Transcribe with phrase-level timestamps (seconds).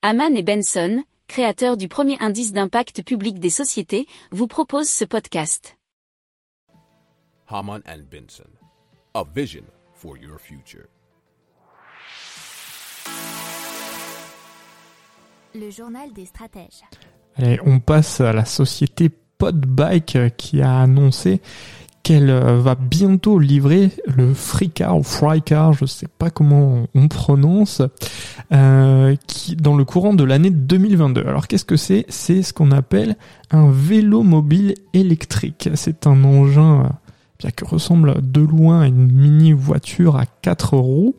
[0.00, 5.76] Haman et Benson, créateurs du premier indice d'impact public des sociétés, vous proposent ce podcast.
[7.48, 8.48] Haman and Benson,
[9.14, 9.64] a vision
[9.94, 10.86] for your future.
[15.52, 16.84] Le journal des stratèges.
[17.34, 21.40] Allez, on passe à la société Podbike qui a annoncé
[22.08, 27.82] qu'elle euh, va bientôt livrer le FreeCar ou FryCar, je sais pas comment on prononce,
[28.50, 29.14] euh,
[29.58, 31.20] dans le courant de l'année 2022.
[31.26, 32.06] Alors qu'est-ce que c'est?
[32.08, 33.18] C'est ce qu'on appelle
[33.50, 35.68] un vélo mobile électrique.
[35.74, 36.88] C'est un engin euh,
[37.40, 41.14] bien que ressemble de loin à une mini voiture à quatre roues,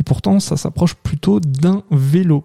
[0.00, 2.42] et pourtant ça s'approche plutôt d'un vélo,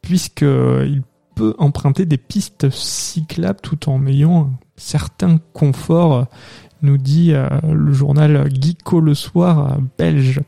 [0.00, 1.02] puisqu'il
[1.34, 6.26] peut emprunter des pistes cyclables tout en ayant un certain confort
[6.82, 10.40] nous dit euh, le journal Geeko le soir euh, belge.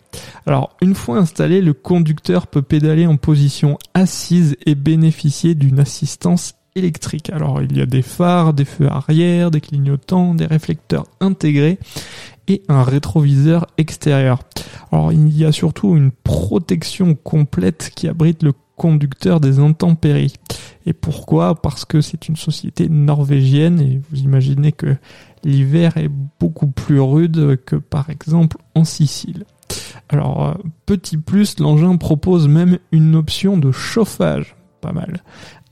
[0.47, 6.55] Alors, une fois installé, le conducteur peut pédaler en position assise et bénéficier d'une assistance
[6.77, 7.31] électrique.
[7.31, 11.79] Alors, il y a des phares, des feux arrière, des clignotants, des réflecteurs intégrés
[12.49, 14.41] et un rétroviseur extérieur.
[14.93, 20.37] Alors, il y a surtout une protection complète qui abrite le conducteur des intempéries.
[20.87, 21.55] Et pourquoi?
[21.55, 24.97] Parce que c'est une société norvégienne et vous imaginez que
[25.45, 26.09] l'hiver est
[26.41, 29.45] beaucoup plus rude que par exemple en Sicile.
[30.09, 30.55] Alors, euh,
[30.87, 35.25] petit plus, l'engin propose même une option de chauffage, pas mal.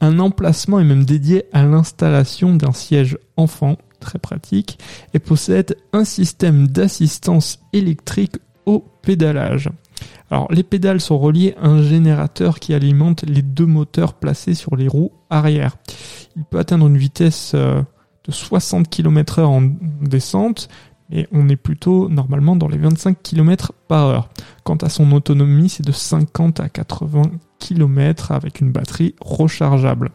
[0.03, 4.79] Un emplacement est même dédié à l'installation d'un siège enfant, très pratique,
[5.15, 9.71] et possède un système d'assistance électrique au pédalage.
[10.31, 14.77] Alors les pédales sont reliées à un générateur qui alimente les deux moteurs placés sur
[14.77, 15.77] les roues arrière.
[16.37, 17.83] Il peut atteindre une vitesse euh,
[18.25, 19.63] de 60 km heure en
[20.03, 20.69] descente,
[21.11, 24.29] et on est plutôt normalement dans les 25 km par heure.
[24.65, 27.23] Quant à son autonomie, c'est de 50 à 80
[27.59, 30.11] km avec une batterie rechargeable.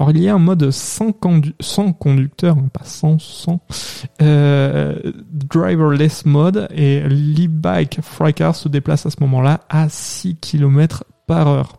[0.00, 3.60] Alors il y a un mode sans, conducteur, hein, pas sans, sans
[4.22, 4.98] euh,
[5.30, 11.76] driverless mode et l'e-bike Frycar se déplace à ce moment-là à 6 km par heure.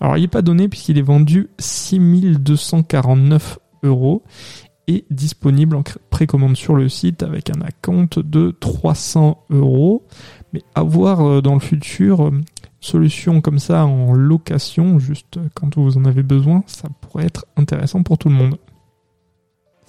[0.00, 4.24] Alors il n'est pas donné puisqu'il est vendu 6249 euros
[4.88, 10.04] et disponible en précommande sur le site avec un acompte de 300 euros.
[10.52, 12.40] Mais à voir euh, dans le futur, euh,
[12.82, 18.02] solution comme ça en location, juste quand vous en avez besoin, ça pourrait être intéressant
[18.02, 18.58] pour tout le monde.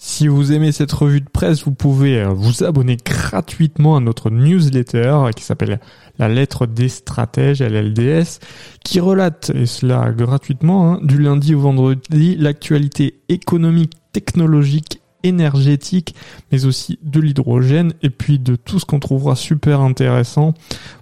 [0.06, 5.30] Si vous aimez cette revue de presse, vous pouvez vous abonner gratuitement à notre newsletter
[5.34, 5.80] qui s'appelle
[6.20, 8.40] La lettre des stratèges, LLDS,
[8.84, 16.16] qui relate, et cela gratuitement, hein, du lundi au vendredi, l'actualité économique, technologique, énergétique,
[16.52, 20.54] mais aussi de l'hydrogène, et puis de tout ce qu'on trouvera super intéressant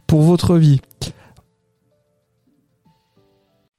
[0.06, 0.79] pour votre vie.